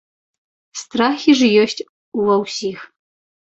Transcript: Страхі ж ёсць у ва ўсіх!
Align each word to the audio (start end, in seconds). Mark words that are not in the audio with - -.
Страхі 0.83 1.31
ж 1.43 1.51
ёсць 1.65 1.85
у 1.87 2.19
ва 2.33 2.41
ўсіх! 2.43 2.79